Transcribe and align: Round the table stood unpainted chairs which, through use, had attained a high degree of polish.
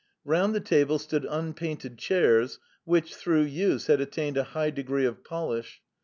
Round 0.25 0.55
the 0.55 0.59
table 0.59 0.97
stood 0.97 1.27
unpainted 1.29 1.99
chairs 1.99 2.57
which, 2.85 3.13
through 3.13 3.43
use, 3.43 3.85
had 3.85 4.01
attained 4.01 4.35
a 4.37 4.43
high 4.45 4.71
degree 4.71 5.05
of 5.05 5.23
polish. 5.23 5.79